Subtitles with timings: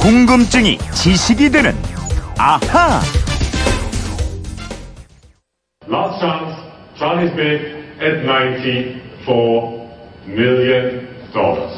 [0.00, 1.72] 궁금증이 지식이 되는
[2.38, 3.02] 아하.
[5.86, 6.56] Last chance,
[6.96, 7.60] Charlie's bid
[8.00, 9.90] at 94
[10.26, 11.74] million dollars.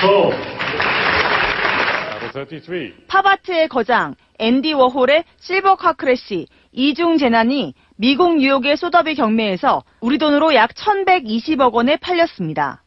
[0.00, 0.30] So,
[2.20, 2.94] number 33.
[3.08, 10.54] 팝아트의 거장 앤디 워홀의 Silver Car Crash 이중 재난이 미국 뉴욕의 소더비 경매에서 우리 돈으로
[10.54, 12.84] 약 1120억 원에 팔렸습니다.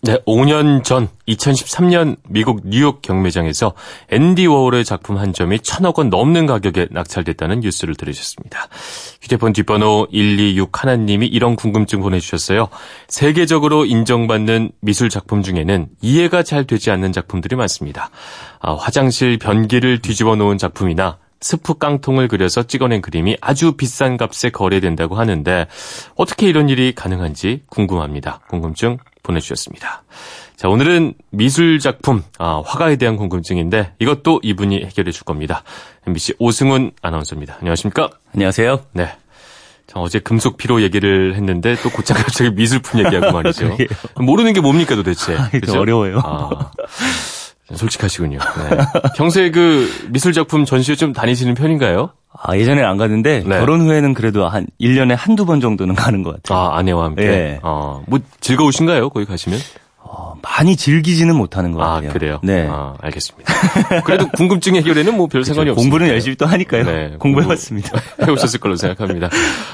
[0.00, 3.72] 네, 5년 전 2013년 미국 뉴욕 경매장에서
[4.10, 8.68] 앤디 워홀의 작품 한 점이 천억 원 넘는 가격에 낙찰됐다는 뉴스를 들으셨습니다.
[9.20, 12.68] 휴대폰 뒷번호 126 하나님이 이런 궁금증 보내주셨어요.
[13.08, 18.10] 세계적으로 인정받는 미술 작품 중에는 이해가 잘 되지 않는 작품들이 많습니다.
[18.60, 25.16] 아, 화장실 변기를 뒤집어 놓은 작품이나 스프 깡통을 그려서 찍어낸 그림이 아주 비싼 값에 거래된다고
[25.16, 25.66] 하는데
[26.16, 28.40] 어떻게 이런 일이 가능한지 궁금합니다.
[28.48, 30.02] 궁금증 보내주셨습니다.
[30.56, 35.62] 자, 오늘은 미술 작품, 아, 화가에 대한 궁금증인데 이것도 이분이 해결해 줄 겁니다.
[36.06, 37.58] MBC 오승훈 아나운서입니다.
[37.60, 38.10] 안녕하십니까?
[38.34, 38.80] 안녕하세요.
[38.92, 39.12] 네.
[39.86, 43.76] 자, 어제 금속 피로 얘기를 했는데 또 곧장 갑자기 미술품 얘기하고 말이죠.
[44.20, 45.36] 모르는 게 뭡니까 도대체?
[45.36, 45.80] 좀 그죠?
[45.80, 46.20] 어려워요.
[46.24, 46.72] 아,
[47.74, 48.38] 솔직하시군요.
[48.38, 48.76] 네.
[49.16, 52.10] 평소에 그 미술 작품 전시회 좀 다니시는 편인가요?
[52.32, 53.58] 아, 예전에 안 갔는데 네.
[53.58, 56.58] 결혼 후에는 그래도 한 1년에 한두 번 정도는 가는 것 같아요.
[56.58, 57.26] 아, 아내와 함께.
[57.26, 57.60] 네.
[57.62, 59.10] 어, 뭐 즐거우신가요?
[59.10, 59.58] 거기 가시면?
[60.10, 62.12] 어, 많이 즐기지는 못하는 것 아, 같아요.
[62.12, 62.40] 그래요?
[62.42, 62.66] 네.
[62.70, 63.52] 아, 알겠습니다.
[64.04, 65.90] 그래도 궁금증 해결에는 뭐 별 상관이 없습니다.
[65.90, 66.84] 공부는 열심히 또 하니까요.
[66.84, 67.90] 네, 공부해봤습니다.
[68.16, 69.28] 공부 해오셨을 걸로 생각합니다.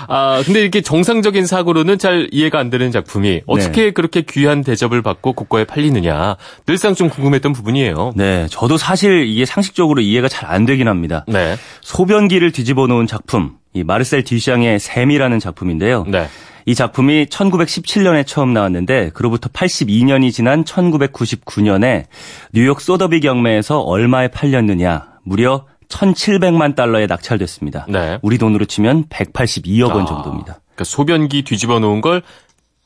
[0.08, 5.34] 아, 근데 이렇게 정상적인 사고로는 잘 이해가 안 되는 작품이 어떻게 그렇게 귀한 대접을 받고
[5.34, 8.12] 고가에 팔리느냐 늘상 좀 궁금했던 부분이에요.
[8.16, 11.24] 네, 저도 사실 이게 상식적으로 이해가 잘 안 되긴 합니다.
[11.26, 11.56] 네.
[11.80, 16.04] 소변기를 뒤집어 놓은 작품, 이 마르셀 듀샹의 샘이라는 작품인데요.
[16.06, 16.28] 네.
[16.66, 22.04] 이 작품이 1917년에 처음 나왔는데 그로부터 82년이 지난 1999년에
[22.52, 27.86] 뉴욕 소더비 경매에서 얼마에 팔렸느냐 무려 1,700만 달러에 낙찰됐습니다.
[27.88, 28.18] 네.
[28.22, 30.58] 우리 돈으로 치면 182억 원 아, 정도입니다.
[30.74, 32.22] 그러니까 소변기 뒤집어 놓은 걸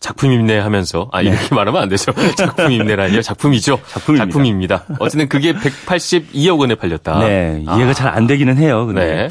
[0.01, 2.13] 작품 임내 하면서 아 이렇게 말하면 안 되죠.
[2.37, 3.77] 작품 임내라 아니요 작품이죠.
[3.77, 3.83] 네.
[3.89, 4.27] 작품입니다.
[4.27, 4.85] 작품입니다.
[5.01, 7.19] 어쨌든 그게 182억 원에 팔렸다.
[7.21, 8.87] 네, 이해가 잘안 되기는 해요.
[8.87, 9.29] 근데 네.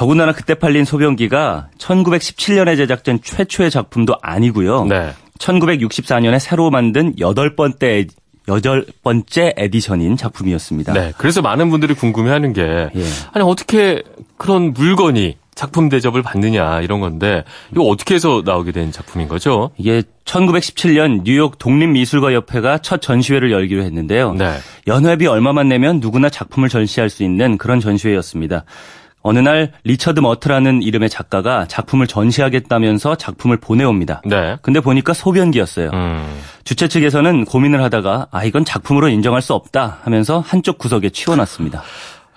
[0.00, 4.86] 더군다나 그때 팔린 소변기가 1917년에 제작된 최초의 작품도 아니고요.
[4.86, 5.12] 네.
[5.38, 8.06] 1964년에 새로 만든 여덟 번째
[8.48, 10.94] 여덟 번째 edition인 작품이었습니다.
[10.94, 11.12] 네.
[11.18, 13.04] 그래서 많은 분들이 궁금해하는 게 예.
[13.34, 14.02] 아니 어떻게
[14.38, 19.70] 그런 물건이 작품 대접을 받느냐 이런 건데 이거 어떻게 해서 나오게 된 작품인 거죠?
[19.76, 24.32] 이게 1917년 뉴욕 독립미술가협회가 첫 전시회를 열기로 했는데요.
[24.32, 24.56] 네.
[24.86, 28.64] 연회비 얼마만 내면 누구나 작품을 전시할 수 있는 그런 전시회였습니다.
[29.22, 34.22] 어느 날 리처드 머트라는 이름의 작가가 작품을 전시하겠다면서 작품을 보내옵니다.
[34.24, 34.56] 네.
[34.62, 35.90] 근데 보니까 소변기였어요.
[35.92, 36.40] 음.
[36.64, 41.82] 주최 측에서는 고민을 하다가 아 이건 작품으로 인정할 수 없다 하면서 한쪽 구석에 치워놨습니다.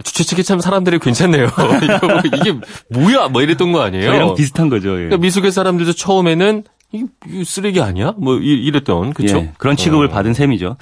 [0.04, 1.48] 주최 측이 참 사람들이 괜찮네요.
[1.56, 2.54] 뭐 이게
[2.90, 3.30] 뭐야?
[3.30, 4.06] 뭐 이랬던 거 아니에요?
[4.06, 4.90] 저희랑 비슷한 거죠.
[4.92, 4.96] 예.
[5.06, 8.14] 그러니까 미술계 사람들도 처음에는 이, 이 쓰레기 아니야?
[8.18, 9.38] 뭐 이- 이랬던 그렇죠?
[9.38, 10.76] 예, 그런 취급을 받은 셈이죠.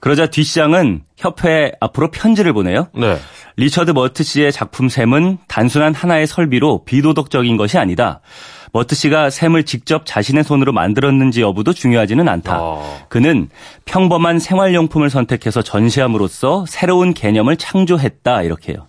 [0.00, 2.88] 그러자 뒷시장은 협회 앞으로 편지를 보내요.
[2.94, 3.18] 네.
[3.56, 8.20] 리처드 머트 씨의 작품 샘은 단순한 하나의 설비로 비도덕적인 것이 아니다.
[8.72, 12.58] 머트 씨가 샘을 직접 자신의 손으로 만들었는지 여부도 중요하지는 않다.
[12.60, 13.06] 어.
[13.08, 13.48] 그는
[13.84, 18.42] 평범한 생활용품을 선택해서 전시함으로써 새로운 개념을 창조했다.
[18.42, 18.88] 이렇게요.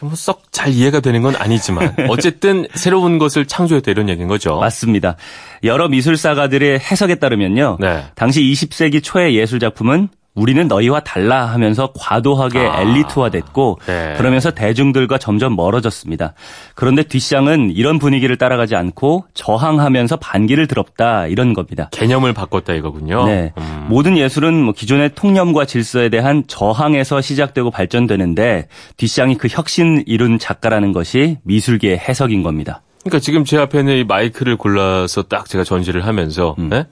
[0.00, 4.56] 뭐썩 잘 이해가 되는 건 아니지만 어쨌든 새로운 것을 창조했다 이런 얘기인 거죠.
[4.56, 5.16] 맞습니다.
[5.64, 7.78] 여러 미술사가들의 해석에 따르면요.
[7.80, 8.04] 네.
[8.14, 12.82] 당시 20세기 초의 예술 작품은 우리는 너희와 달라 하면서 과도하게 아.
[12.82, 14.14] 엘리트화됐고 네.
[14.16, 16.34] 그러면서 대중들과 점점 멀어졌습니다.
[16.74, 21.88] 그런데 뒷샹은 이런 분위기를 따라가지 않고 저항하면서 반기를 들었다 이런 겁니다.
[21.92, 23.26] 개념을 바꿨다 이거군요.
[23.26, 23.52] 네.
[23.58, 23.86] 음.
[23.88, 30.92] 모든 예술은 뭐 기존의 통념과 질서에 대한 저항에서 시작되고 발전되는데 뒷샹이 그 혁신 이룬 작가라는
[30.92, 32.82] 것이 미술계의 해석인 겁니다.
[33.02, 36.70] 그러니까 지금 제 앞에는 이 마이크를 골라서 딱 제가 전시를 하면서 음.
[36.72, 36.86] 예?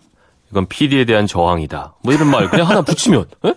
[0.51, 1.95] 이건 PD에 대한 저항이다.
[2.03, 3.55] 뭐 이런 말 그냥 하나 붙이면 예?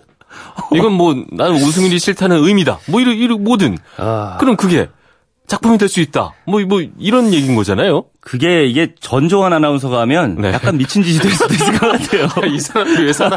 [0.74, 2.78] 이건 뭐 나는 오승일이 싫다는 의미다.
[2.88, 4.36] 뭐 이런 이런 뭐든 아.
[4.40, 4.88] 그럼 그게
[5.46, 6.32] 작품이 될 수 있다.
[6.46, 8.04] 뭐뭐 이런 얘기인 거잖아요.
[8.22, 10.52] 그게 이게 전종환 아나운서가 하면 네.
[10.52, 12.28] 약간 미친 짓이 될 수도 있을 것 같아요.
[12.54, 13.36] 이 사람이 왜 사람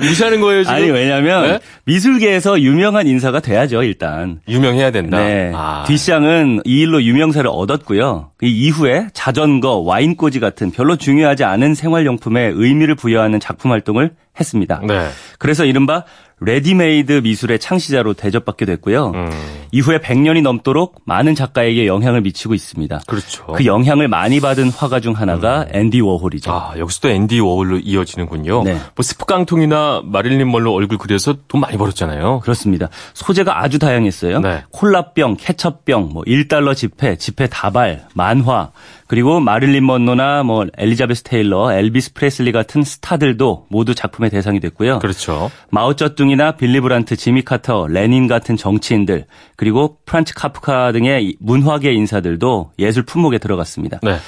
[0.00, 0.74] 무시하는 거예요 지금?
[0.74, 1.60] 아니 왜냐면 네?
[1.84, 4.40] 미술계에서 유명한 인사가 돼야죠 일단.
[4.48, 5.18] 유명해야 된다.
[5.18, 5.52] 네.
[5.54, 5.84] 아.
[5.86, 8.32] 뒷샹은 이 일로 유명세를 얻었고요.
[8.42, 14.10] 이 이후에 자전거, 와인꽂이 같은 별로 중요하지 않은 생활용품에 의미를 부여하는 작품 활동을
[14.40, 14.80] 했습니다.
[14.86, 15.08] 네.
[15.38, 16.04] 그래서 이른바
[16.40, 19.12] 레디메이드 미술의 창시자로 대접받게 됐고요.
[19.14, 19.30] 음.
[19.72, 23.00] 이후에 100년이 넘도록 많은 작가에게 영향을 미치고 있습니다.
[23.06, 23.46] 그렇죠.
[23.46, 26.50] 그 영향을 사랑을 많이 받은 화가 중 하나가 앤디 워홀이죠.
[26.50, 28.64] 아, 여기서도 앤디 워홀로 이어지는군요.
[28.64, 28.72] 네.
[28.72, 32.40] 뭐 스프깡통이나 마릴린 먼로 얼굴 그려서 돈 많이 벌었잖아요.
[32.40, 32.88] 그렇습니다.
[33.14, 34.40] 소재가 아주 다양했어요.
[34.40, 34.64] 네.
[34.70, 38.70] 콜라병, 케첩병, 뭐 1달러 지폐, 지폐 다발, 만화,
[39.08, 45.00] 그리고 마릴린 먼로나 뭐 엘리자베스 테일러, 엘비스 프레슬리 같은 스타들도 모두 작품의 대상이 됐고요.
[45.00, 45.50] 그렇죠.
[45.70, 49.24] 마오쩌둥이나 빌리 브란트, 지미 카터, 레닌 같은 정치인들,
[49.56, 53.98] 그리고 프란츠 카프카 등의 문화계 인사들도 예술 품목에 들어갔습니다.
[54.02, 54.18] 네.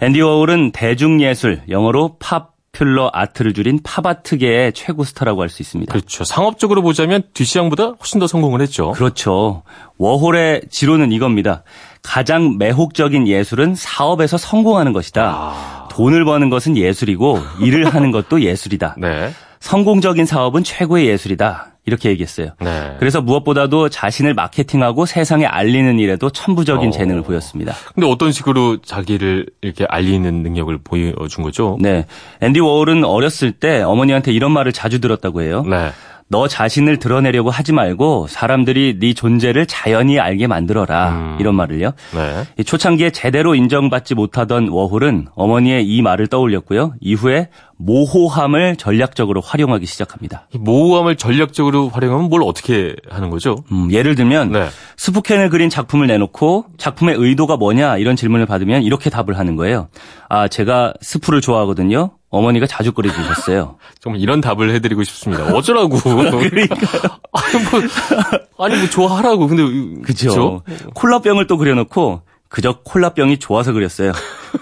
[0.00, 5.92] 앤디 워홀은 대중예술, 영어로 popular art를 줄인 팝아트계의 최고 스타라고 할 수 있습니다.
[5.92, 6.24] 그렇죠.
[6.24, 8.90] 상업적으로 보자면 뒤샹보다 훨씬 더 성공을 했죠.
[8.90, 9.62] 그렇죠.
[9.98, 11.62] 워홀의 지론은 이겁니다.
[12.04, 15.88] 가장 매혹적인 예술은 사업에서 성공하는 것이다.
[15.90, 18.96] 돈을 버는 것은 예술이고 일을 하는 것도 예술이다.
[18.98, 19.32] 네.
[19.58, 21.68] 성공적인 사업은 최고의 예술이다.
[21.86, 22.50] 이렇게 얘기했어요.
[22.60, 22.96] 네.
[22.98, 26.92] 그래서 무엇보다도 자신을 마케팅하고 세상에 알리는 일에도 천부적인 어.
[26.92, 27.74] 재능을 보였습니다.
[27.94, 31.76] 근데 어떤 식으로 자기를 이렇게 알리는 능력을 보여준 거죠?
[31.80, 32.06] 네.
[32.40, 35.62] 앤디 워홀은 어렸을 때 어머니한테 이런 말을 자주 들었다고 해요.
[35.68, 35.90] 네.
[36.28, 41.10] 너 자신을 드러내려고 하지 말고 사람들이 네 존재를 자연히 알게 만들어라.
[41.10, 41.36] 음.
[41.38, 41.92] 이런 말을요.
[42.14, 42.44] 네.
[42.58, 46.94] 이 초창기에 제대로 인정받지 못하던 워홀은 어머니의 이 말을 떠올렸고요.
[47.00, 50.48] 이후에 모호함을 전략적으로 활용하기 시작합니다.
[50.54, 53.56] 이 모호함을 전략적으로 활용하면 뭘 어떻게 하는 거죠?
[53.72, 54.68] 음, 예를 들면 네.
[54.96, 59.88] 스푸켄을 그린 작품을 내놓고 작품의 의도가 뭐냐 이런 질문을 받으면 이렇게 답을 하는 거예요.
[60.28, 62.12] 아 제가 스프를 좋아하거든요.
[62.34, 63.76] 어머니가 자주 끓여주셨어요.
[64.00, 65.44] 정말 이런 답을 해드리고 싶습니다.
[65.54, 65.98] 어쩌라고.
[66.00, 66.76] 그러니까.
[67.32, 67.80] 아니, 뭐,
[68.66, 69.46] 아니, 뭐, 좋아하라고.
[69.46, 70.02] 근데.
[70.02, 70.62] 그죠.
[70.94, 74.12] 콜라병을 또 그려놓고 그저 콜라병이 좋아서 그렸어요.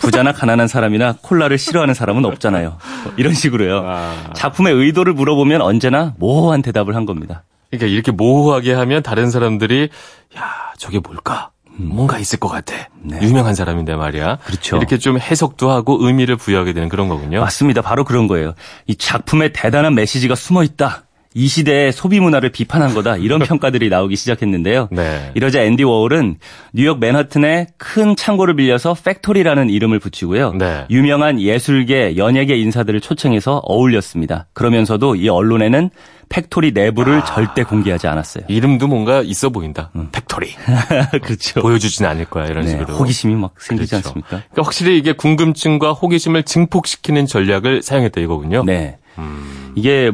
[0.01, 2.79] 부자나 가난한 사람이나 콜라를 싫어하는 사람은 없잖아요.
[3.05, 3.85] 뭐 이런 식으로요.
[3.87, 4.31] 아.
[4.35, 7.45] 작품의 의도를 물어보면 언제나 모호한 대답을 한 겁니다.
[7.71, 9.91] 그러니까 이렇게 모호하게 하면 다른 사람들이,
[10.37, 11.52] 야, 저게 뭘까?
[11.77, 12.75] 뭔가 있을 것 같아.
[13.23, 14.33] 유명한 사람인데 말이야.
[14.33, 14.37] 음.
[14.39, 14.45] 네.
[14.45, 14.77] 그렇죠.
[14.77, 17.41] 이렇게 좀 해석도 하고 의미를 부여하게 되는 그런 거군요.
[17.41, 17.83] 맞습니다.
[17.83, 18.55] 바로 그런 거예요.
[18.87, 21.05] 이 작품에 대단한 메시지가 숨어 있다.
[21.35, 23.17] 이 시대의 소비 문화를 비판한 거다.
[23.17, 24.89] 이런 평가들이 나오기 시작했는데요.
[24.91, 25.31] 네.
[25.35, 26.37] 이러자 앤디 워홀은
[26.73, 30.53] 뉴욕 맨하튼에 큰 창고를 빌려서 factory라는 이름을 붙이고요.
[30.55, 30.85] 네.
[30.91, 34.47] 유명한 예술계, 연예계 인사들을 초청해서 어울렸습니다.
[34.53, 35.91] 그러면서도 이 언론에는
[36.29, 37.25] factory 내부를 아.
[37.25, 38.45] 절대 공개하지 않았어요.
[38.49, 39.91] 이름도 뭔가 있어 보인다.
[40.13, 40.49] Factory.
[41.23, 41.61] 그렇죠.
[41.61, 42.95] 보여주진 않을 거야, 이런 네, 식으로.
[42.95, 44.09] 호기심이 막 생기지 그렇죠.
[44.09, 44.29] 않습니까?
[44.29, 48.65] 그러니까 확실히 이게 궁금증과 호기심을 증폭시키는 전략을 사용했다 이거군요.
[48.65, 48.97] 네.
[49.19, 49.73] 음.
[49.75, 50.11] 이게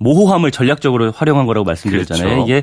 [0.00, 2.24] 모호함을 전략적으로 활용한 거라고 말씀드렸잖아요.
[2.28, 2.44] 그렇죠.
[2.44, 2.62] 이게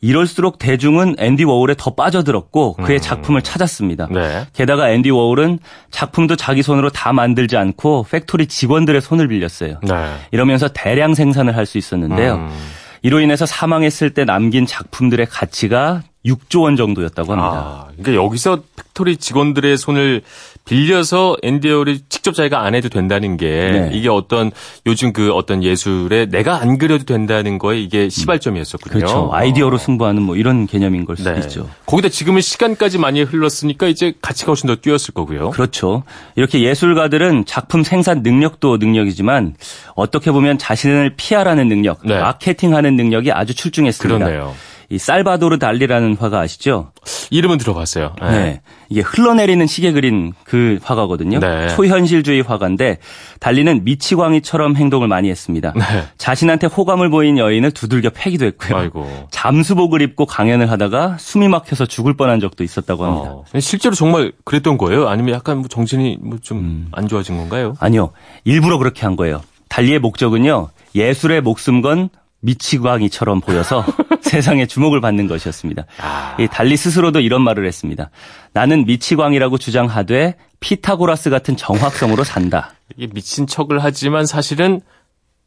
[0.00, 4.06] 이럴수록 대중은 앤디 워홀에 더 빠져들었고 그의 작품을 찾았습니다.
[4.06, 4.14] 음.
[4.14, 4.46] 네.
[4.54, 5.58] 게다가 앤디 워홀은
[5.90, 9.80] 작품도 자기 손으로 다 만들지 않고 factory 직원들의 손을 빌렸어요.
[9.82, 10.14] 네.
[10.32, 12.36] 이러면서 대량 생산을 할 수 있었는데요.
[12.36, 12.48] 음.
[13.02, 17.52] 이로 인해서 사망했을 때 남긴 작품들의 가치가 6조 원 정도였다고 합니다.
[17.52, 20.22] 아, 그러니까 여기서 factory 직원들의 손을
[20.68, 23.90] 빌려서 앤디 워홀이 직접 자기가 안 해도 된다는 게 네.
[23.92, 24.50] 이게 어떤
[24.86, 28.92] 요즘 그 어떤 예술에 내가 안 그려도 된다는 거에 이게 시발점이었었군요.
[28.92, 29.30] 그렇죠.
[29.32, 31.40] 아이디어로 승부하는 뭐 이런 개념인 걸 수도 네.
[31.40, 31.68] 있죠.
[31.86, 35.50] 거기다 지금은 시간까지 많이 흘렀으니까 이제 가치가 훨씬 더 뛰었을 거고요.
[35.50, 36.02] 그렇죠.
[36.36, 39.54] 이렇게 예술가들은 작품 생산 능력도 능력이지만
[39.94, 42.18] 어떻게 보면 자신을 피하라는 능력, 네.
[42.18, 44.18] 마케팅하는 능력이 아주 출중했습니다.
[44.18, 44.54] 그렇네요.
[44.90, 46.92] 이 살바도르 달리라는 화가 아시죠?
[47.30, 48.14] 이름은 들어봤어요.
[48.22, 48.30] 네.
[48.30, 48.60] 네.
[48.88, 51.40] 이게 흘러내리는 시계 그린 그 화가거든요.
[51.40, 51.68] 네.
[51.68, 52.96] 초현실주의 화가인데
[53.38, 55.74] 달리는 미치광이처럼 행동을 많이 했습니다.
[55.76, 55.82] 네.
[56.16, 58.78] 자신한테 호감을 보인 여인을 두들겨 패기도 했고요.
[58.78, 59.28] 아이고.
[59.30, 63.30] 잠수복을 입고 강연을 하다가 숨이 막혀서 죽을 뻔한 적도 있었다고 합니다.
[63.30, 63.44] 어.
[63.60, 65.08] 실제로 정말 그랬던 거예요?
[65.08, 66.88] 아니면 약간 뭐 정신이 뭐좀 음.
[66.92, 67.74] 안 좋아진 건가요?
[67.78, 68.12] 아니요.
[68.44, 69.42] 일부러 그렇게 한 거예요.
[69.68, 70.70] 달리의 목적은요.
[70.94, 72.08] 예술의 목숨 건
[72.40, 73.84] 미치광이처럼 보여서
[74.22, 75.86] 세상에 주목을 받는 것이었습니다.
[76.00, 76.36] 아.
[76.38, 78.10] 이 달리 스스로도 이런 말을 했습니다.
[78.52, 82.72] 나는 미치광이라고 주장하되 피타고라스 같은 정확성으로 산다.
[82.96, 84.80] 이게 미친 척을 하지만 사실은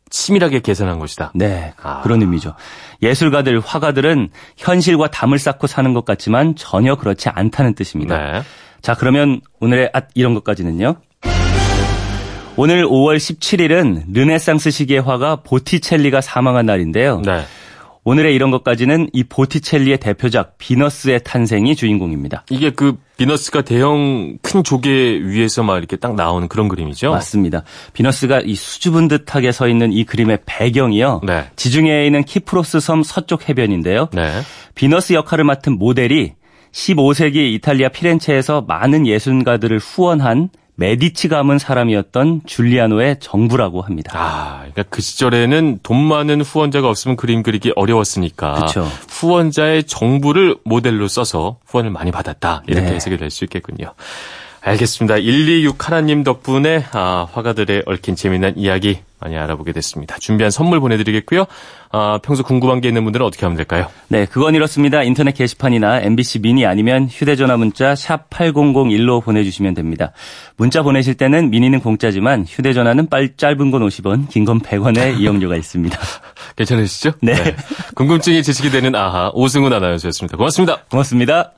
[0.10, 1.32] 치밀하게 계산한 것이다.
[1.36, 2.02] 네, 아.
[2.02, 2.54] 그런 의미죠.
[3.02, 8.18] 예술가들, 화가들은 현실과 담을 쌓고 사는 것 같지만 전혀 그렇지 않다는 뜻입니다.
[8.18, 8.42] 네.
[8.82, 10.96] 자, 그러면 오늘의 앗 이런 것까지는요.
[12.58, 17.22] 오늘 5월 17일은 르네상스 시기의 화가 보티첼리가 사망한 날인데요.
[17.26, 17.42] 네.
[18.04, 22.46] 오늘의 이런 것까지는 이 보티첼리의 대표작 비너스의 탄생이 주인공입니다.
[22.50, 27.12] 이게 그 비너스가 대형 큰 조개 위에서 막 이렇게 딱 나오는 그런 그림이죠.
[27.12, 27.64] 맞습니다.
[27.94, 31.22] 비너스가 이 수줍은 듯하게 서 있는 이 그림의 배경이요.
[31.26, 31.46] 네.
[31.56, 34.10] 지중해에 있는 키프로스 섬 서쪽 해변인데요.
[34.14, 34.42] 네.
[34.74, 36.34] 비너스 역할을 맡은 모델이
[36.72, 40.50] 15세기 이탈리아 피렌체에서 많은 예술가들을 후원한
[40.82, 44.14] 메디치 가문 사람이었던 줄리아노의 정부라고 합니다.
[44.16, 48.88] 아, 그러니까 그 시절에는 돈 많은 후원자가 없으면 그림 그리기 어려웠으니까 그쵸.
[49.10, 52.64] 후원자의 정부를 모델로 써서 후원을 많이 받았다.
[52.66, 52.96] 이렇게 네.
[52.96, 53.94] 해석이 될 수 있겠군요.
[54.62, 55.16] 알겠습니다.
[55.16, 60.18] 126 하나님 덕분에 아, 화가들의 얽힌 재미난 이야기 많이 알아보게 됐습니다.
[60.20, 61.46] 준비한 선물 보내드리겠고요.
[61.92, 63.88] 아, 평소 궁금한 게 있는 분들은 어떻게 하면 될까요?
[64.08, 65.04] 네, 그건 이렇습니다.
[65.04, 70.12] 인터넷 게시판이나 MBC 미니 아니면 휴대전화 문자 샵 8001로 보내주시면 됩니다.
[70.58, 75.98] 문자 보내실 때는 미니는 공짜지만 휴대전화는 빨, 짧은 건 50원, 긴 건 100원의 이용료가 있습니다.
[76.56, 77.12] 괜찮으시죠?
[77.22, 77.34] 네.
[77.96, 80.36] 궁금증이 지식이 되는 아하 오승훈 아나운서였습니다.
[80.38, 80.78] 고맙습니다.
[80.90, 81.52] 고맙습니다.